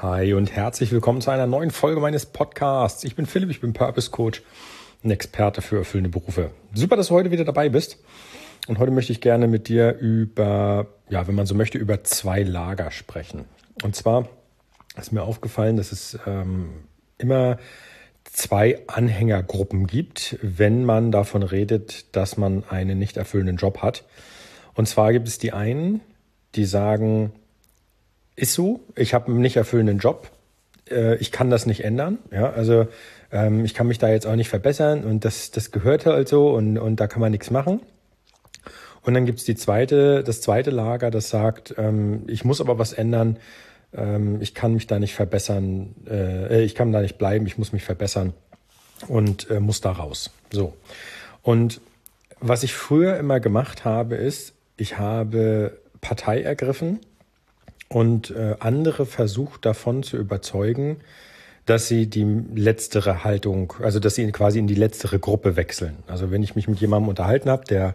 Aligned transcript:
Hi 0.00 0.32
und 0.32 0.50
herzlich 0.50 0.90
willkommen 0.90 1.20
zu 1.20 1.30
einer 1.30 1.46
neuen 1.46 1.70
Folge 1.70 2.00
meines 2.00 2.26
Podcasts. 2.26 3.04
Ich 3.04 3.14
bin 3.14 3.26
Philipp, 3.26 3.50
ich 3.50 3.60
bin 3.60 3.72
Purpose 3.72 4.10
Coach, 4.10 4.42
ein 5.04 5.10
Experte 5.10 5.62
für 5.62 5.76
erfüllende 5.76 6.10
Berufe. 6.10 6.50
Super, 6.74 6.96
dass 6.96 7.08
du 7.08 7.14
heute 7.14 7.30
wieder 7.30 7.44
dabei 7.44 7.68
bist. 7.68 7.98
Und 8.66 8.78
heute 8.78 8.90
möchte 8.90 9.12
ich 9.12 9.20
gerne 9.20 9.46
mit 9.46 9.68
dir 9.68 9.96
über, 9.98 10.86
ja, 11.08 11.28
wenn 11.28 11.34
man 11.34 11.46
so 11.46 11.54
möchte, 11.54 11.78
über 11.78 12.02
zwei 12.04 12.42
Lager 12.42 12.90
sprechen. 12.90 13.44
Und 13.82 13.94
zwar 13.94 14.28
ist 14.96 15.12
mir 15.12 15.22
aufgefallen, 15.22 15.76
dass 15.76 15.92
es 15.92 16.18
ähm, 16.26 16.70
immer 17.18 17.58
zwei 18.24 18.80
Anhängergruppen 18.88 19.86
gibt, 19.86 20.38
wenn 20.42 20.84
man 20.84 21.12
davon 21.12 21.42
redet, 21.42 22.16
dass 22.16 22.36
man 22.36 22.64
einen 22.68 22.98
nicht 22.98 23.18
erfüllenden 23.18 23.56
Job 23.56 23.82
hat. 23.82 24.04
Und 24.74 24.88
zwar 24.88 25.12
gibt 25.12 25.28
es 25.28 25.38
die 25.38 25.52
einen, 25.52 26.00
die 26.54 26.64
sagen, 26.64 27.32
ist 28.42 28.54
so, 28.54 28.80
ich 28.96 29.14
habe 29.14 29.28
einen 29.28 29.40
nicht 29.40 29.56
erfüllenden 29.56 29.98
Job, 29.98 30.28
äh, 30.90 31.14
ich 31.18 31.30
kann 31.30 31.48
das 31.48 31.64
nicht 31.64 31.84
ändern. 31.84 32.18
Ja, 32.32 32.50
also 32.50 32.88
ähm, 33.30 33.64
ich 33.64 33.72
kann 33.72 33.86
mich 33.86 33.98
da 33.98 34.08
jetzt 34.08 34.26
auch 34.26 34.34
nicht 34.34 34.48
verbessern 34.48 35.04
und 35.04 35.24
das, 35.24 35.52
das 35.52 35.70
gehört 35.70 36.06
halt 36.06 36.28
so 36.28 36.50
und, 36.50 36.76
und 36.76 36.96
da 36.96 37.06
kann 37.06 37.20
man 37.20 37.30
nichts 37.30 37.52
machen. 37.52 37.80
Und 39.02 39.14
dann 39.14 39.26
gibt's 39.26 39.44
die 39.44 39.54
zweite, 39.54 40.24
das 40.24 40.40
zweite 40.40 40.70
Lager, 40.70 41.12
das 41.12 41.30
sagt, 41.30 41.76
ähm, 41.78 42.24
ich 42.26 42.44
muss 42.44 42.60
aber 42.60 42.80
was 42.80 42.92
ändern, 42.92 43.36
ähm, 43.94 44.40
ich 44.40 44.54
kann 44.54 44.74
mich 44.74 44.88
da 44.88 44.98
nicht 44.98 45.14
verbessern, 45.14 45.94
äh, 46.10 46.62
ich 46.64 46.74
kann 46.74 46.90
da 46.90 47.00
nicht 47.00 47.18
bleiben, 47.18 47.46
ich 47.46 47.58
muss 47.58 47.72
mich 47.72 47.84
verbessern 47.84 48.32
und 49.06 49.50
äh, 49.50 49.60
muss 49.60 49.80
da 49.80 49.92
raus. 49.92 50.32
So. 50.52 50.74
Und 51.42 51.80
was 52.40 52.64
ich 52.64 52.74
früher 52.74 53.18
immer 53.18 53.38
gemacht 53.38 53.84
habe, 53.84 54.16
ist, 54.16 54.54
ich 54.76 54.98
habe 54.98 55.78
Partei 56.00 56.42
ergriffen 56.42 56.98
und 57.92 58.30
äh, 58.30 58.56
andere 58.58 59.04
versucht 59.04 59.66
davon 59.66 60.02
zu 60.02 60.16
überzeugen, 60.16 61.00
dass 61.66 61.88
sie 61.88 62.06
die 62.08 62.24
letztere 62.54 63.22
Haltung, 63.22 63.74
also 63.82 64.00
dass 64.00 64.14
sie 64.14 64.30
quasi 64.32 64.58
in 64.58 64.66
die 64.66 64.74
letztere 64.74 65.18
Gruppe 65.18 65.56
wechseln. 65.56 65.96
Also 66.06 66.30
wenn 66.30 66.42
ich 66.42 66.56
mich 66.56 66.68
mit 66.68 66.80
jemandem 66.80 67.08
unterhalten 67.08 67.50
habe, 67.50 67.64
der 67.64 67.94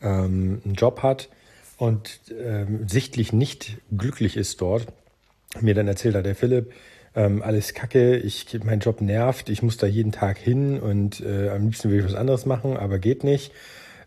ähm, 0.00 0.62
einen 0.64 0.74
Job 0.74 1.02
hat 1.02 1.28
und 1.76 2.20
ähm, 2.42 2.88
sichtlich 2.88 3.32
nicht 3.32 3.76
glücklich 3.96 4.36
ist 4.36 4.60
dort, 4.60 4.86
mir 5.60 5.74
dann 5.74 5.86
erzählt 5.86 6.16
hat 6.16 6.26
der 6.26 6.34
Philipp, 6.34 6.72
ähm, 7.14 7.42
alles 7.42 7.74
Kacke, 7.74 8.16
ich 8.16 8.58
mein 8.64 8.80
Job 8.80 9.00
nervt, 9.00 9.50
ich 9.50 9.62
muss 9.62 9.76
da 9.76 9.86
jeden 9.86 10.12
Tag 10.12 10.38
hin 10.38 10.80
und 10.80 11.20
äh, 11.20 11.50
am 11.50 11.64
liebsten 11.64 11.90
will 11.90 12.00
ich 12.00 12.04
was 12.04 12.14
anderes 12.14 12.46
machen, 12.46 12.76
aber 12.76 12.98
geht 12.98 13.22
nicht. 13.22 13.52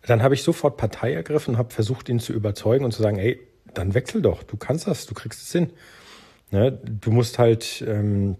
Dann 0.05 0.23
habe 0.23 0.33
ich 0.33 0.43
sofort 0.43 0.77
Partei 0.77 1.13
ergriffen, 1.13 1.57
habe 1.57 1.73
versucht, 1.73 2.09
ihn 2.09 2.19
zu 2.19 2.33
überzeugen 2.33 2.85
und 2.85 2.91
zu 2.91 3.01
sagen, 3.01 3.17
ey, 3.17 3.39
dann 3.73 3.93
wechsel 3.93 4.21
doch, 4.21 4.43
du 4.43 4.57
kannst 4.57 4.87
das, 4.87 5.05
du 5.05 5.13
kriegst 5.13 5.41
es 5.41 5.51
hin. 5.51 5.71
Ne? 6.51 6.71
Du 6.71 7.11
musst 7.11 7.39
halt 7.39 7.83
ähm, 7.87 8.35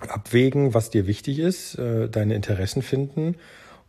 abwägen, 0.00 0.74
was 0.74 0.90
dir 0.90 1.06
wichtig 1.06 1.38
ist, 1.38 1.78
äh, 1.78 2.08
deine 2.08 2.34
Interessen 2.34 2.82
finden 2.82 3.36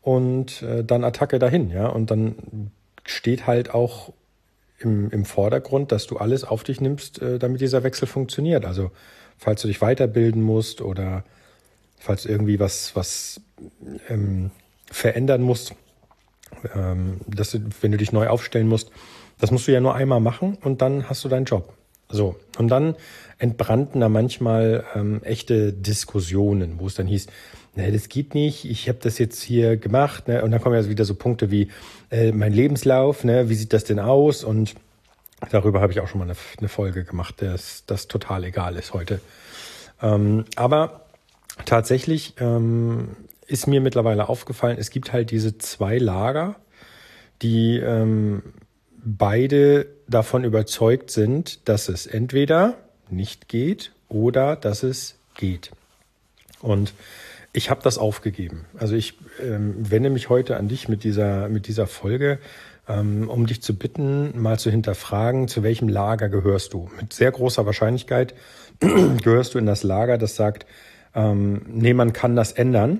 und 0.02 0.62
äh, 0.62 0.84
dann 0.84 1.04
Attacke 1.04 1.40
dahin, 1.40 1.70
ja. 1.70 1.88
Und 1.88 2.12
dann 2.12 2.72
steht 3.06 3.48
halt 3.48 3.74
auch 3.74 4.14
im, 4.80 5.10
im 5.12 5.26
Vordergrund, 5.26 5.92
dass 5.92 6.08
du 6.08 6.18
alles 6.18 6.44
auf 6.44 6.64
dich 6.64 6.82
nimmst, 6.82 7.22
äh, 7.22 7.40
damit 7.40 7.62
dieser 7.62 7.84
Wechsel 7.84 8.08
funktioniert. 8.08 8.66
Also 8.66 8.92
falls 9.38 9.62
du 9.62 9.68
dich 9.68 9.82
weiterbilden 9.82 10.42
musst 10.42 10.82
oder 10.82 11.24
falls 11.98 12.26
irgendwie 12.26 12.60
was, 12.60 12.96
was 12.96 13.42
ähm, 14.10 14.52
verändern 14.92 15.42
musst, 15.42 15.74
ähm, 16.76 17.22
dass 17.28 17.52
du, 17.52 17.60
wenn 17.82 17.92
du 17.92 17.98
dich 17.98 18.12
neu 18.12 18.28
aufstellen 18.28 18.68
musst, 18.68 18.92
das 19.40 19.52
musst 19.52 19.68
du 19.68 19.72
ja 19.72 19.82
nur 19.82 19.96
einmal 19.96 20.20
machen 20.20 20.58
und 20.62 20.82
dann 20.82 21.10
hast 21.10 21.24
du 21.24 21.30
deinen 21.30 21.46
Job. 21.46 21.74
So, 22.10 22.36
und 22.58 22.68
dann 22.68 22.96
entbrannten 23.40 24.02
da 24.02 24.10
manchmal 24.10 24.86
ähm, 24.96 25.22
echte 25.24 25.74
Diskussionen, 25.74 26.80
wo 26.80 26.88
es 26.88 26.96
dann 26.96 27.08
hieß, 27.08 27.28
ne, 27.76 27.92
das 27.92 28.10
geht 28.10 28.34
nicht, 28.36 28.66
ich 28.66 28.88
habe 28.88 29.00
das 29.02 29.18
jetzt 29.18 29.42
hier 29.42 29.78
gemacht, 29.78 30.28
ne? 30.28 30.44
und 30.44 30.52
dann 30.52 30.62
kommen 30.62 30.76
ja 30.76 30.88
wieder 30.88 31.06
so 31.06 31.16
Punkte 31.16 31.52
wie 31.52 31.70
äh, 32.12 32.32
mein 32.32 32.54
Lebenslauf, 32.54 33.24
ne? 33.24 33.50
wie 33.50 33.56
sieht 33.56 33.74
das 33.74 33.84
denn 33.84 34.00
aus? 34.00 34.44
Und 34.44 34.76
darüber 35.50 35.82
habe 35.82 35.92
ich 35.92 36.00
auch 36.00 36.08
schon 36.08 36.20
mal 36.20 36.26
eine, 36.26 36.38
eine 36.60 36.70
Folge 36.70 37.04
gemacht, 37.04 37.42
dass 37.42 37.84
das 37.88 38.08
total 38.08 38.44
egal 38.44 38.76
ist 38.76 38.94
heute. 38.94 39.20
Ähm, 40.02 40.46
aber 40.56 41.06
tatsächlich 41.66 42.36
ähm, 42.40 43.16
ist 43.48 43.68
mir 43.68 43.82
mittlerweile 43.82 44.30
aufgefallen, 44.30 44.78
es 44.80 44.90
gibt 44.90 45.14
halt 45.14 45.32
diese 45.32 45.58
zwei 45.58 45.98
Lager, 45.98 46.56
die 47.42 47.78
ähm, 47.78 48.42
beide 49.04 49.88
davon 50.08 50.44
überzeugt 50.44 51.12
sind, 51.12 51.68
dass 51.68 51.90
es 51.90 52.08
entweder 52.08 52.76
nicht 53.10 53.48
geht 53.48 53.92
oder 54.10 54.56
dass 54.56 54.84
es 54.84 55.16
geht. 55.36 55.72
Und 56.62 56.94
ich 57.54 57.70
habe 57.70 57.82
das 57.84 57.98
aufgegeben. 57.98 58.66
Also 58.78 58.96
ich 58.96 59.18
ähm, 59.42 59.76
wende 59.78 60.10
mich 60.10 60.30
heute 60.30 60.58
an 60.58 60.68
dich 60.68 60.90
mit 60.90 61.04
dieser, 61.04 61.48
mit 61.48 61.68
dieser 61.68 61.88
Folge, 61.88 62.40
ähm, 62.88 63.30
um 63.30 63.46
dich 63.46 63.62
zu 63.62 63.78
bitten, 63.78 64.40
mal 64.40 64.60
zu 64.60 64.70
hinterfragen, 64.70 65.48
zu 65.48 65.64
welchem 65.64 65.88
Lager 65.88 66.30
gehörst 66.30 66.74
du. 66.74 66.90
Mit 67.00 67.14
sehr 67.14 67.32
großer 67.32 67.66
Wahrscheinlichkeit 67.66 68.34
gehörst 68.80 69.54
du 69.54 69.60
in 69.60 69.66
das 69.66 69.84
Lager, 69.84 70.18
das 70.18 70.36
sagt, 70.36 70.66
ähm, 71.14 71.62
nee, 71.68 71.94
man 71.94 72.14
kann 72.14 72.36
das 72.36 72.52
ändern. 72.52 73.00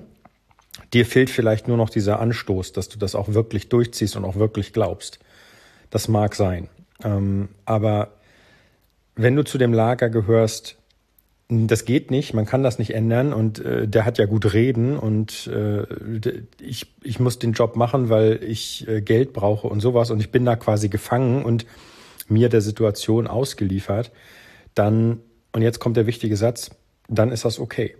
Dir 0.92 1.06
fehlt 1.06 1.30
vielleicht 1.30 1.68
nur 1.68 1.76
noch 1.76 1.90
dieser 1.90 2.20
Anstoß, 2.20 2.72
dass 2.72 2.88
du 2.88 2.98
das 2.98 3.14
auch 3.14 3.28
wirklich 3.28 3.68
durchziehst 3.68 4.16
und 4.16 4.24
auch 4.24 4.36
wirklich 4.36 4.72
glaubst. 4.72 5.18
Das 5.90 6.08
mag 6.08 6.34
sein. 6.34 6.68
Ähm, 7.02 7.48
aber 7.64 8.12
wenn 9.14 9.36
du 9.36 9.44
zu 9.44 9.58
dem 9.58 9.72
Lager 9.72 10.10
gehörst, 10.10 10.76
das 11.48 11.84
geht 11.84 12.10
nicht, 12.10 12.34
man 12.34 12.44
kann 12.44 12.62
das 12.62 12.78
nicht 12.78 12.92
ändern 12.92 13.32
und 13.32 13.60
äh, 13.60 13.86
der 13.86 14.04
hat 14.04 14.18
ja 14.18 14.26
gut 14.26 14.52
reden 14.52 14.98
und 14.98 15.46
äh, 15.46 15.84
ich, 16.60 16.92
ich 17.02 17.20
muss 17.20 17.38
den 17.38 17.52
Job 17.52 17.76
machen, 17.76 18.08
weil 18.08 18.42
ich 18.42 18.86
äh, 18.88 19.00
Geld 19.00 19.32
brauche 19.32 19.68
und 19.68 19.80
sowas 19.80 20.10
und 20.10 20.18
ich 20.18 20.32
bin 20.32 20.44
da 20.44 20.56
quasi 20.56 20.88
gefangen 20.88 21.44
und 21.44 21.64
mir 22.28 22.48
der 22.48 22.60
Situation 22.60 23.28
ausgeliefert, 23.28 24.10
dann, 24.74 25.20
und 25.52 25.62
jetzt 25.62 25.78
kommt 25.78 25.96
der 25.96 26.06
wichtige 26.06 26.36
Satz, 26.36 26.70
dann 27.08 27.30
ist 27.30 27.44
das 27.44 27.60
okay. 27.60 27.96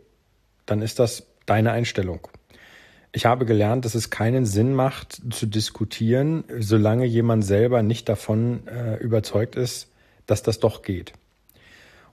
Dann 0.66 0.82
ist 0.82 0.98
das 0.98 1.26
deine 1.46 1.70
Einstellung. 1.70 2.26
Ich 3.12 3.26
habe 3.26 3.46
gelernt, 3.46 3.84
dass 3.84 3.94
es 3.94 4.10
keinen 4.10 4.44
Sinn 4.44 4.74
macht 4.74 5.22
zu 5.30 5.46
diskutieren, 5.46 6.44
solange 6.58 7.06
jemand 7.06 7.44
selber 7.44 7.82
nicht 7.82 8.08
davon 8.08 8.66
äh, 8.66 8.96
überzeugt 8.96 9.56
ist, 9.56 9.88
dass 10.26 10.42
das 10.42 10.60
doch 10.60 10.82
geht. 10.82 11.12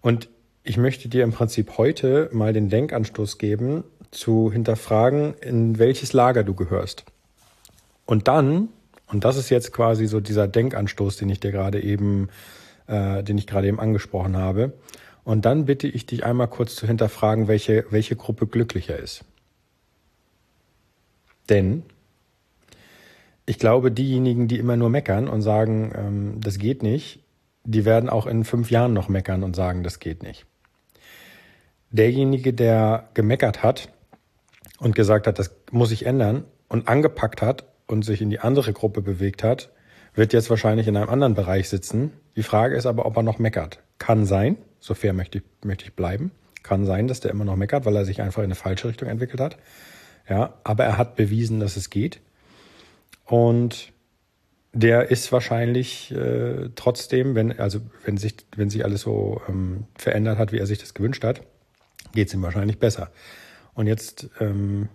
Und 0.01 0.29
ich 0.63 0.77
möchte 0.77 1.09
dir 1.09 1.23
im 1.23 1.33
Prinzip 1.33 1.77
heute 1.77 2.29
mal 2.31 2.53
den 2.53 2.69
Denkanstoß 2.69 3.37
geben, 3.37 3.83
zu 4.11 4.51
hinterfragen, 4.51 5.33
in 5.41 5.79
welches 5.79 6.13
Lager 6.13 6.43
du 6.43 6.53
gehörst. 6.53 7.03
Und 8.05 8.27
dann, 8.27 8.69
und 9.07 9.25
das 9.25 9.37
ist 9.37 9.49
jetzt 9.49 9.73
quasi 9.73 10.05
so 10.05 10.19
dieser 10.19 10.47
Denkanstoß, 10.47 11.17
den 11.17 11.29
ich 11.29 11.39
dir 11.39 11.51
gerade 11.51 11.81
eben, 11.81 12.29
äh, 12.87 13.23
den 13.23 13.37
ich 13.37 13.47
gerade 13.47 13.67
eben 13.67 13.79
angesprochen 13.79 14.37
habe. 14.37 14.73
Und 15.23 15.45
dann 15.45 15.65
bitte 15.65 15.87
ich 15.87 16.05
dich 16.05 16.25
einmal 16.25 16.47
kurz 16.47 16.75
zu 16.75 16.85
hinterfragen, 16.85 17.47
welche, 17.47 17.85
welche 17.89 18.15
Gruppe 18.15 18.47
glücklicher 18.47 18.97
ist. 18.97 19.23
Denn 21.49 21.83
ich 23.45 23.59
glaube, 23.59 23.91
diejenigen, 23.91 24.47
die 24.47 24.57
immer 24.57 24.77
nur 24.77 24.89
meckern 24.89 25.27
und 25.27 25.41
sagen, 25.41 25.91
ähm, 25.95 26.41
das 26.41 26.57
geht 26.57 26.83
nicht, 26.83 27.19
die 27.65 27.85
werden 27.85 28.09
auch 28.09 28.25
in 28.27 28.43
fünf 28.43 28.71
Jahren 28.71 28.93
noch 28.93 29.09
meckern 29.09 29.43
und 29.43 29.55
sagen, 29.55 29.83
das 29.83 29.99
geht 29.99 30.23
nicht. 30.23 30.45
Derjenige, 31.91 32.53
der 32.53 33.09
gemeckert 33.13 33.63
hat 33.63 33.89
und 34.79 34.95
gesagt 34.95 35.27
hat, 35.27 35.39
das 35.39 35.55
muss 35.71 35.91
ich 35.91 36.05
ändern 36.05 36.45
und 36.67 36.87
angepackt 36.87 37.41
hat 37.41 37.65
und 37.87 38.03
sich 38.03 38.21
in 38.21 38.29
die 38.29 38.39
andere 38.39 38.73
Gruppe 38.73 39.01
bewegt 39.01 39.43
hat, 39.43 39.71
wird 40.15 40.33
jetzt 40.33 40.49
wahrscheinlich 40.49 40.87
in 40.87 40.97
einem 40.97 41.09
anderen 41.09 41.35
Bereich 41.35 41.69
sitzen. 41.69 42.11
Die 42.35 42.43
Frage 42.43 42.75
ist 42.75 42.85
aber, 42.85 43.05
ob 43.05 43.17
er 43.17 43.23
noch 43.23 43.39
meckert. 43.39 43.79
Kann 43.97 44.25
sein, 44.25 44.57
so 44.79 44.93
fair 44.93 45.13
möchte 45.13 45.39
ich, 45.39 45.43
möchte 45.63 45.85
ich 45.85 45.93
bleiben. 45.93 46.31
Kann 46.61 46.85
sein, 46.85 47.07
dass 47.07 47.19
der 47.19 47.31
immer 47.31 47.45
noch 47.45 47.55
meckert, 47.55 47.85
weil 47.85 47.95
er 47.95 48.05
sich 48.05 48.21
einfach 48.21 48.41
in 48.41 48.45
eine 48.45 48.55
falsche 48.55 48.87
Richtung 48.87 49.09
entwickelt 49.09 49.41
hat. 49.41 49.57
Ja, 50.29 50.53
aber 50.63 50.85
er 50.85 50.97
hat 50.97 51.15
bewiesen, 51.15 51.59
dass 51.59 51.75
es 51.75 51.89
geht. 51.89 52.19
Und 53.25 53.91
der 54.73 55.11
ist 55.11 55.31
wahrscheinlich 55.31 56.11
äh, 56.11 56.69
trotzdem, 56.75 57.35
wenn, 57.35 57.59
also 57.59 57.79
wenn 58.05 58.17
sich, 58.17 58.35
wenn 58.55 58.69
sich 58.69 58.83
alles 58.83 59.01
so 59.01 59.41
ähm, 59.47 59.85
verändert 59.95 60.39
hat, 60.39 60.51
wie 60.51 60.57
er 60.57 60.65
sich 60.65 60.79
das 60.79 60.93
gewünscht 60.93 61.23
hat, 61.23 61.41
geht 62.13 62.27
es 62.27 62.33
ihm 62.33 62.41
wahrscheinlich 62.41 62.79
besser. 62.79 63.11
Und 63.75 63.87
jetzt, 63.87 64.29
ähm, 64.39 64.89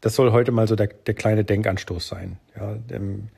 das 0.00 0.14
soll 0.14 0.32
heute 0.32 0.50
mal 0.50 0.66
so 0.66 0.76
der, 0.76 0.86
der 0.86 1.14
kleine 1.14 1.44
Denkanstoß 1.44 2.08
sein. 2.08 2.38
Ja, 2.56 2.76
ähm, 2.90 3.28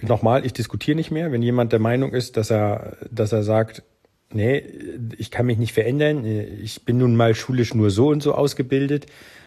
nochmal, 0.00 0.44
ich 0.44 0.52
diskutiere 0.52 0.96
nicht 0.96 1.10
mehr. 1.10 1.30
Wenn 1.30 1.42
jemand 1.42 1.72
der 1.72 1.78
Meinung 1.78 2.12
ist, 2.12 2.36
dass 2.36 2.50
er, 2.50 2.96
dass 3.10 3.32
er 3.32 3.44
sagt, 3.44 3.84
nee, 4.32 4.58
ich 5.16 5.30
kann 5.30 5.46
mich 5.46 5.58
nicht 5.58 5.72
verändern, 5.72 6.24
ich 6.24 6.84
bin 6.84 6.98
nun 6.98 7.14
mal 7.14 7.34
schulisch 7.34 7.74
nur 7.74 7.90
so 7.90 8.08
und 8.08 8.22
so 8.22 8.34
ausgebildet, 8.34 9.06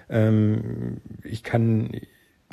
ähm, 0.09 0.97
ich 1.23 1.43
kann, 1.43 1.91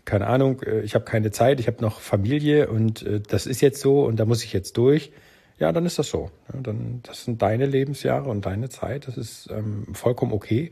keine 0.05 0.27
Ahnung, 0.27 0.63
äh, 0.63 0.81
ich 0.81 0.95
habe 0.95 1.05
keine 1.05 1.31
Zeit, 1.31 1.61
ich 1.61 1.67
habe 1.67 1.83
noch 1.83 2.01
Familie 2.01 2.69
und 2.69 3.03
äh, 3.03 3.21
das 3.21 3.47
ist 3.47 3.61
jetzt 3.61 3.81
so 3.81 4.05
und 4.05 4.19
da 4.19 4.25
muss 4.25 4.45
ich 4.45 4.53
jetzt 4.53 4.77
durch. 4.77 5.13
ja, 5.59 5.73
dann 5.73 5.87
ist 5.87 5.99
das 5.99 6.09
so. 6.09 6.31
Ja, 6.53 6.61
dann, 6.61 7.01
das 7.03 7.25
sind 7.25 7.43
deine 7.43 7.67
Lebensjahre 7.67 8.29
und 8.29 8.47
deine 8.47 8.69
Zeit. 8.69 9.07
Das 9.07 9.17
ist 9.17 9.49
ähm, 9.51 9.87
vollkommen 9.95 10.33
okay. 10.33 10.71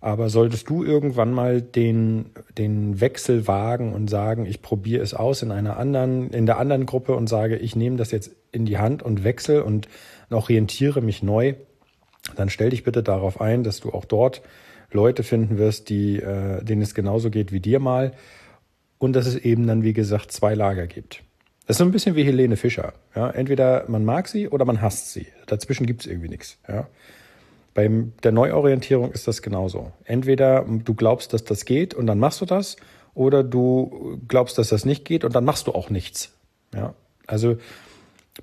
Aber 0.00 0.28
solltest 0.28 0.68
du 0.68 0.84
irgendwann 0.84 1.32
mal 1.32 1.62
den, 1.62 2.26
den 2.56 3.00
Wechsel 3.00 3.48
wagen 3.48 3.92
und 3.92 4.08
sagen, 4.08 4.46
ich 4.46 4.62
probiere 4.62 5.02
es 5.02 5.14
aus 5.14 5.42
in 5.42 5.50
einer 5.50 5.78
anderen, 5.78 6.30
in 6.30 6.46
der 6.46 6.58
anderen 6.58 6.86
Gruppe 6.86 7.16
und 7.16 7.28
sage, 7.28 7.56
ich 7.56 7.76
nehme 7.76 7.96
das 7.96 8.10
jetzt 8.10 8.30
in 8.52 8.66
die 8.66 8.78
Hand 8.78 9.02
und 9.02 9.24
wechsle 9.24 9.64
und 9.64 9.88
orientiere 10.30 11.00
mich 11.00 11.22
neu, 11.22 11.54
dann 12.36 12.50
stell 12.50 12.70
dich 12.70 12.84
bitte 12.84 13.02
darauf 13.02 13.40
ein, 13.40 13.64
dass 13.64 13.80
du 13.80 13.92
auch 13.92 14.04
dort 14.04 14.42
Leute 14.90 15.22
finden 15.22 15.58
wirst, 15.58 15.88
die, 15.88 16.18
äh, 16.18 16.62
denen 16.62 16.82
es 16.82 16.94
genauso 16.94 17.30
geht 17.30 17.52
wie 17.52 17.60
dir 17.60 17.80
mal. 17.80 18.12
Und 18.98 19.14
dass 19.14 19.26
es 19.26 19.36
eben 19.36 19.66
dann, 19.66 19.82
wie 19.82 19.92
gesagt, 19.92 20.32
zwei 20.32 20.54
Lager 20.54 20.86
gibt. 20.86 21.22
Das 21.66 21.74
ist 21.74 21.78
so 21.78 21.84
ein 21.84 21.90
bisschen 21.90 22.14
wie 22.14 22.24
Helene 22.24 22.56
Fischer. 22.56 22.94
Ja? 23.14 23.30
Entweder 23.30 23.84
man 23.88 24.04
mag 24.04 24.28
sie 24.28 24.48
oder 24.48 24.64
man 24.64 24.80
hasst 24.80 25.12
sie. 25.12 25.26
Dazwischen 25.46 25.86
gibt 25.86 26.02
es 26.02 26.06
irgendwie 26.06 26.28
nichts. 26.28 26.58
Ja? 26.68 26.88
Bei 27.74 27.90
der 28.22 28.32
Neuorientierung 28.32 29.12
ist 29.12 29.28
das 29.28 29.42
genauso. 29.42 29.92
Entweder 30.04 30.64
du 30.64 30.94
glaubst, 30.94 31.32
dass 31.32 31.44
das 31.44 31.64
geht 31.64 31.92
und 31.92 32.06
dann 32.06 32.18
machst 32.18 32.40
du 32.40 32.46
das, 32.46 32.76
oder 33.16 33.42
du 33.42 34.20
glaubst, 34.28 34.58
dass 34.58 34.68
das 34.68 34.84
nicht 34.84 35.04
geht 35.04 35.24
und 35.24 35.34
dann 35.34 35.44
machst 35.44 35.66
du 35.66 35.72
auch 35.72 35.90
nichts. 35.90 36.32
Ja? 36.74 36.94
Also 37.26 37.56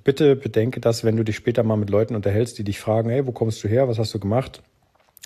bitte 0.04 0.36
bedenke 0.36 0.82
das, 0.82 1.04
wenn 1.04 1.16
du 1.16 1.24
dich 1.24 1.36
später 1.36 1.64
mal 1.64 1.78
mit 1.78 1.90
Leuten 1.90 2.16
unterhältst, 2.16 2.58
die 2.58 2.64
dich 2.64 2.80
fragen, 2.80 3.10
hey, 3.10 3.26
wo 3.26 3.32
kommst 3.32 3.64
du 3.64 3.68
her, 3.68 3.88
was 3.88 4.00
hast 4.00 4.14
du 4.14 4.20
gemacht? 4.20 4.62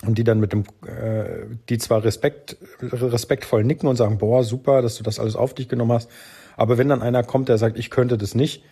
Und 0.05 0.17
die 0.17 0.23
dann 0.23 0.39
mit 0.39 0.53
dem, 0.53 0.63
äh, 0.85 1.45
die 1.69 1.79
zwar 1.79 2.03
Respekt, 2.03 2.57
respektvoll 2.81 3.63
nicken 3.63 3.89
und 3.89 3.95
sagen, 3.95 4.19
boah, 4.19 4.43
super, 4.43 4.81
dass 4.81 4.95
du 4.95 5.03
das 5.03 5.19
alles 5.19 5.35
auf 5.35 5.55
dich 5.55 5.67
genommen 5.67 5.93
hast, 5.93 6.09
aber 6.55 6.77
wenn 6.77 6.89
dann 6.89 7.01
einer 7.01 7.23
kommt, 7.23 7.49
der 7.49 7.57
sagt, 7.57 7.77
ich 7.77 7.89
könnte 7.89 8.17
das 8.17 8.35
nicht, 8.35 8.63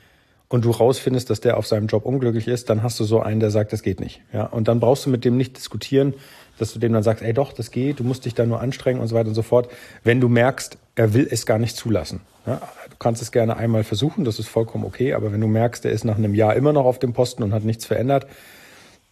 und 0.47 0.65
du 0.65 0.71
rausfindest, 0.71 1.29
dass 1.29 1.41
der 1.41 1.57
auf 1.57 1.65
seinem 1.67 1.87
Job 1.87 2.05
unglücklich 2.05 2.47
ist, 2.47 2.69
dann 2.69 2.83
hast 2.83 2.99
du 2.99 3.03
so 3.03 3.19
einen, 3.19 3.39
der 3.39 3.51
sagt, 3.51 3.73
das 3.73 3.81
geht 3.81 3.99
nicht. 3.99 4.21
Ja, 4.31 4.45
und 4.45 4.67
dann 4.67 4.79
brauchst 4.79 5.05
du 5.05 5.09
mit 5.09 5.25
dem 5.25 5.37
nicht 5.37 5.57
diskutieren, 5.57 6.13
dass 6.57 6.71
du 6.73 6.79
dem 6.79 6.93
dann 6.93 7.03
sagst, 7.03 7.23
ey 7.23 7.33
doch, 7.33 7.51
das 7.51 7.71
geht, 7.71 7.99
du 7.99 8.03
musst 8.03 8.25
dich 8.25 8.35
da 8.35 8.45
nur 8.45 8.61
anstrengen 8.61 9.01
und 9.01 9.07
so 9.07 9.15
weiter 9.15 9.29
und 9.29 9.35
so 9.35 9.41
fort. 9.41 9.69
Wenn 10.03 10.21
du 10.21 10.29
merkst, 10.29 10.77
er 10.95 11.13
will 11.13 11.27
es 11.29 11.45
gar 11.45 11.57
nicht 11.57 11.75
zulassen. 11.75 12.21
Ja, 12.45 12.61
du 12.89 12.95
kannst 12.99 13.21
es 13.21 13.31
gerne 13.31 13.57
einmal 13.57 13.83
versuchen, 13.83 14.23
das 14.23 14.37
ist 14.37 14.47
vollkommen 14.47 14.85
okay, 14.85 15.13
aber 15.13 15.31
wenn 15.31 15.41
du 15.41 15.47
merkst, 15.47 15.83
er 15.83 15.91
ist 15.91 16.05
nach 16.05 16.17
einem 16.17 16.35
Jahr 16.35 16.55
immer 16.55 16.73
noch 16.73 16.85
auf 16.85 16.99
dem 16.99 17.13
Posten 17.13 17.41
und 17.41 17.53
hat 17.53 17.63
nichts 17.63 17.85
verändert, 17.85 18.27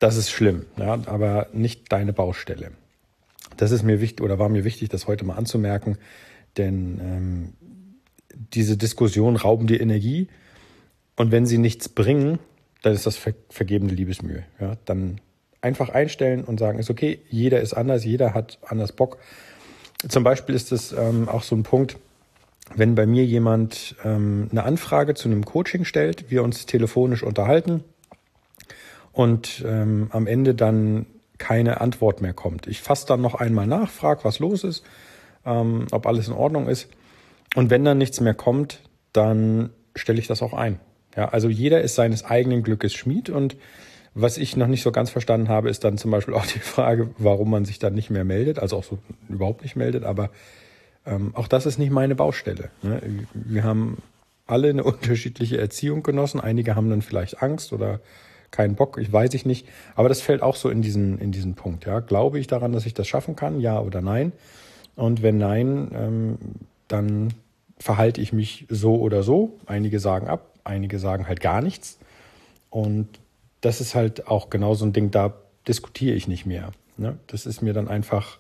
das 0.04 0.18
ist 0.18 0.32
schlimm, 0.32 0.66
ja, 0.76 1.00
aber 1.06 1.48
nicht 1.54 1.90
deine 1.94 2.12
Baustelle. 2.12 2.72
Das 3.56 3.72
ist 3.72 3.84
mir 3.84 4.02
wichtig 4.02 4.22
oder 4.22 4.38
war 4.38 4.50
mir 4.50 4.66
wichtig, 4.66 4.90
das 4.90 5.08
heute 5.08 5.24
mal 5.24 5.36
anzumerken, 5.36 5.98
denn 6.58 7.00
ähm, 7.02 7.54
diese 8.54 8.76
Diskussion 8.76 9.38
rauben 9.38 9.66
dir 9.66 9.80
Energie 9.80 10.28
und 11.16 11.32
wenn 11.32 11.46
sie 11.46 11.58
nichts 11.58 11.88
bringen, 11.88 12.40
dann 12.82 12.92
ist 12.92 13.06
das 13.06 13.16
ver 13.16 13.34
vergebene 13.50 13.94
Liebesmühe. 13.94 14.44
Ja, 14.60 14.76
dann 14.84 15.22
einfach 15.62 15.88
einstellen 15.88 16.44
und 16.44 16.60
sagen, 16.60 16.80
ist 16.80 16.90
okay, 16.90 17.22
jeder 17.30 17.62
ist 17.62 17.72
anders, 17.72 18.04
jeder 18.04 18.34
hat 18.34 18.60
anders 18.68 18.92
Bock. 18.92 19.20
Zum 20.06 20.26
Beispiel 20.26 20.54
ist 20.54 20.74
es 20.74 20.92
ähm, 20.92 21.30
auch 21.30 21.44
so 21.44 21.56
ein 21.56 21.64
Punkt, 21.64 21.96
wenn 22.76 22.96
bei 22.96 23.06
mir 23.06 23.24
jemand 23.24 23.96
ähm, 24.04 24.50
eine 24.52 24.66
Anfrage 24.66 25.14
zu 25.14 25.30
einem 25.30 25.46
Coaching 25.46 25.86
stellt, 25.86 26.30
wir 26.30 26.44
uns 26.44 26.66
telefonisch 26.66 27.24
unterhalten 27.24 27.86
und 29.14 29.64
ähm, 29.66 30.08
am 30.12 30.28
Ende 30.28 30.54
dann 30.54 31.06
keine 31.38 31.82
Antwort 31.82 32.22
mehr 32.22 32.34
kommt. 32.34 32.68
Ich 32.68 32.82
fasse 32.82 33.08
dann 33.08 33.22
noch 33.22 33.36
einmal 33.36 33.68
nach, 33.68 33.90
frage, 33.90 34.24
was 34.24 34.40
los 34.40 34.64
ist, 34.64 34.84
ähm, 35.46 35.88
ob 35.92 36.06
alles 36.06 36.28
in 36.28 36.34
Ordnung 36.34 36.68
ist. 36.68 36.90
Und 37.56 37.70
wenn 37.70 37.86
dann 37.86 37.98
nichts 37.98 38.20
mehr 38.20 38.34
kommt, 38.34 38.80
dann 39.14 39.70
stelle 39.96 40.20
ich 40.20 40.28
das 40.28 40.42
auch 40.42 40.54
ein. 40.54 40.80
Ja, 41.16 41.30
also 41.30 41.48
jeder 41.48 41.82
ist 41.82 41.96
seines 41.96 42.26
eigenen 42.26 42.64
Glückes 42.64 42.94
Schmied 42.94 43.30
und 43.30 43.56
was 44.16 44.38
ich 44.38 44.56
noch 44.58 44.68
nicht 44.68 44.84
so 44.84 44.92
ganz 44.92 45.10
verstanden 45.10 45.50
habe, 45.50 45.70
ist 45.70 45.84
dann 45.84 45.98
zum 45.98 46.12
Beispiel 46.12 46.34
auch 46.36 46.46
die 46.46 46.60
Frage, 46.60 47.12
warum 47.18 47.50
man 47.50 47.66
sich 47.66 47.80
dann 47.80 47.94
nicht 47.94 48.10
mehr 48.10 48.24
meldet, 48.24 48.60
also 48.60 48.78
auch 48.78 48.84
so 48.84 49.00
überhaupt 49.30 49.62
nicht 49.62 49.76
meldet, 49.76 50.04
aber 50.04 50.30
ähm, 51.06 51.32
auch 51.36 51.48
das 51.48 51.66
ist 51.66 51.78
nicht 51.78 51.92
meine 51.92 52.16
Baustelle. 52.16 52.70
Ne? 52.82 53.02
Wir 53.34 53.64
haben 53.64 53.98
alle 54.48 54.70
eine 54.70 54.84
unterschiedliche 54.84 55.58
Erziehung 55.58 56.04
genossen. 56.04 56.40
Einige 56.40 56.76
haben 56.76 56.90
dann 56.90 57.02
vielleicht 57.02 57.42
Angst 57.42 57.74
oder 57.74 58.00
keinen 58.54 58.76
Bock, 58.76 58.98
ich 58.98 59.12
weiß 59.12 59.34
ich 59.34 59.46
nicht. 59.46 59.68
Aber 59.96 60.08
das 60.08 60.22
fällt 60.22 60.42
auch 60.42 60.56
so 60.56 60.70
in 60.70 60.82
diesen, 60.82 61.20
in 61.20 61.34
diesen 61.34 61.56
Punkt. 61.56 61.86
Ja? 61.86 62.00
Glaube 62.00 62.40
ich 62.40 62.48
daran, 62.48 62.72
dass 62.72 62.86
ich 62.86 62.94
das 62.94 63.08
schaffen 63.08 63.36
kann? 63.36 63.60
Ja 63.60 63.82
oder 63.82 64.02
nein? 64.02 64.32
Und 64.96 65.22
wenn 65.22 65.38
nein, 65.38 65.92
ähm, 65.94 66.38
dann 66.88 67.34
verhalte 67.78 68.22
ich 68.22 68.32
mich 68.32 68.66
so 68.70 68.96
oder 68.96 69.24
so. 69.24 69.58
Einige 69.66 70.00
sagen 70.00 70.28
ab, 70.28 70.54
einige 70.64 71.00
sagen 71.00 71.28
halt 71.28 71.42
gar 71.42 71.62
nichts. 71.62 71.98
Und 72.70 73.08
das 73.60 73.82
ist 73.82 73.96
halt 73.96 74.28
auch 74.28 74.50
genau 74.50 74.74
so 74.76 74.86
ein 74.86 74.94
Ding, 74.94 75.12
da 75.12 75.34
diskutiere 75.68 76.16
ich 76.16 76.28
nicht 76.28 76.46
mehr. 76.46 76.72
Ne? 76.98 77.18
Das 77.28 77.46
ist 77.46 77.62
mir 77.62 77.74
dann 77.74 77.88
einfach 77.88 78.38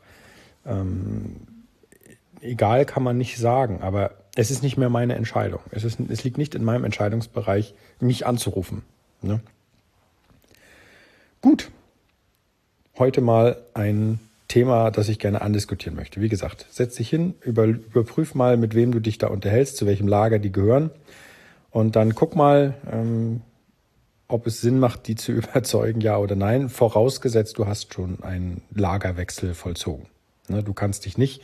ähm, 0.65 1.35
egal, 2.43 2.85
kann 2.85 3.03
man 3.03 3.17
nicht 3.17 3.37
sagen, 3.37 3.81
aber 3.81 4.11
es 4.35 4.51
ist 4.51 4.63
nicht 4.63 4.77
mehr 4.77 4.89
meine 4.89 5.15
Entscheidung. 5.15 5.61
Es, 5.71 5.83
ist, 5.83 5.99
es 5.99 6.23
liegt 6.23 6.37
nicht 6.37 6.55
in 6.55 6.63
meinem 6.63 6.83
Entscheidungsbereich, 6.85 7.73
mich 7.99 8.25
anzurufen. 8.25 8.83
Ne? 9.21 9.39
Gut. 11.43 11.71
Heute 12.97 13.19
mal 13.19 13.57
ein 13.73 14.21
Thema, 14.47 14.91
das 14.91 15.09
ich 15.09 15.19
gerne 15.19 15.41
andiskutieren 15.41 15.93
möchte. 15.93 16.21
Wie 16.21 16.29
gesagt, 16.29 16.65
setz 16.69 16.95
dich 16.95 17.09
hin, 17.09 17.33
über, 17.41 17.65
überprüf 17.65 18.33
mal, 18.33 18.55
mit 18.55 18.75
wem 18.75 18.93
du 18.93 19.01
dich 19.01 19.17
da 19.17 19.27
unterhältst, 19.27 19.75
zu 19.75 19.85
welchem 19.85 20.07
Lager 20.07 20.39
die 20.39 20.53
gehören. 20.53 20.89
Und 21.69 21.97
dann 21.97 22.15
guck 22.15 22.37
mal, 22.37 22.75
ähm, 22.89 23.41
ob 24.29 24.47
es 24.47 24.61
Sinn 24.61 24.79
macht, 24.79 25.05
die 25.09 25.15
zu 25.15 25.31
überzeugen, 25.33 25.99
ja 25.99 26.17
oder 26.17 26.37
nein, 26.37 26.69
vorausgesetzt, 26.69 27.57
du 27.57 27.67
hast 27.67 27.93
schon 27.93 28.23
einen 28.23 28.61
Lagerwechsel 28.73 29.53
vollzogen. 29.53 30.05
Ne, 30.47 30.63
du 30.63 30.71
kannst 30.71 31.03
dich 31.03 31.17
nicht 31.17 31.41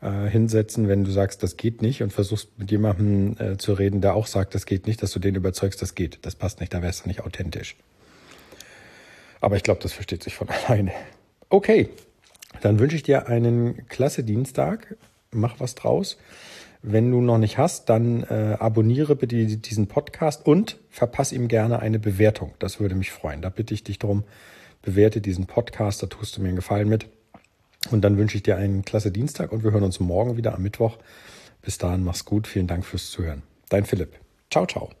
äh, 0.00 0.28
hinsetzen, 0.28 0.88
wenn 0.88 1.04
du 1.04 1.12
sagst, 1.12 1.44
das 1.44 1.56
geht 1.56 1.82
nicht 1.82 2.02
und 2.02 2.12
versuchst 2.12 2.58
mit 2.58 2.72
jemandem 2.72 3.36
äh, 3.38 3.56
zu 3.58 3.74
reden, 3.74 4.00
der 4.00 4.14
auch 4.16 4.26
sagt, 4.26 4.56
das 4.56 4.66
geht 4.66 4.88
nicht, 4.88 5.04
dass 5.04 5.12
du 5.12 5.20
den 5.20 5.36
überzeugst, 5.36 5.80
das 5.80 5.94
geht. 5.94 6.18
Das 6.22 6.34
passt 6.34 6.58
nicht, 6.58 6.74
da 6.74 6.82
wärst 6.82 7.04
du 7.04 7.08
nicht 7.08 7.20
authentisch. 7.20 7.76
Aber 9.40 9.56
ich 9.56 9.62
glaube, 9.62 9.80
das 9.82 9.92
versteht 9.92 10.22
sich 10.22 10.34
von 10.34 10.48
alleine. 10.66 10.92
Okay, 11.48 11.88
dann 12.60 12.78
wünsche 12.78 12.96
ich 12.96 13.02
dir 13.02 13.28
einen 13.28 13.86
klasse 13.88 14.24
Dienstag. 14.24 14.96
Mach 15.32 15.60
was 15.60 15.74
draus. 15.74 16.18
Wenn 16.82 17.10
du 17.10 17.20
noch 17.20 17.38
nicht 17.38 17.58
hast, 17.58 17.88
dann 17.90 18.22
äh, 18.24 18.56
abonniere 18.58 19.14
bitte 19.14 19.44
diesen 19.44 19.86
Podcast 19.86 20.46
und 20.46 20.78
verpasse 20.88 21.34
ihm 21.34 21.48
gerne 21.48 21.80
eine 21.80 21.98
Bewertung. 21.98 22.54
Das 22.58 22.80
würde 22.80 22.94
mich 22.94 23.10
freuen. 23.10 23.42
Da 23.42 23.50
bitte 23.50 23.74
ich 23.74 23.84
dich 23.84 23.98
darum, 23.98 24.24
bewerte 24.80 25.20
diesen 25.20 25.46
Podcast, 25.46 26.02
da 26.02 26.06
tust 26.06 26.36
du 26.36 26.40
mir 26.40 26.48
einen 26.48 26.56
Gefallen 26.56 26.88
mit. 26.88 27.06
Und 27.90 28.02
dann 28.02 28.16
wünsche 28.16 28.36
ich 28.36 28.42
dir 28.42 28.56
einen 28.56 28.84
klasse 28.84 29.10
Dienstag 29.10 29.52
und 29.52 29.62
wir 29.62 29.72
hören 29.72 29.84
uns 29.84 30.00
morgen 30.00 30.36
wieder 30.36 30.54
am 30.54 30.62
Mittwoch. 30.62 30.98
Bis 31.62 31.78
dahin, 31.78 32.04
mach's 32.04 32.24
gut. 32.24 32.46
Vielen 32.46 32.66
Dank 32.66 32.84
fürs 32.84 33.10
Zuhören. 33.10 33.42
Dein 33.68 33.84
Philipp. 33.84 34.18
Ciao, 34.50 34.66
ciao. 34.66 34.99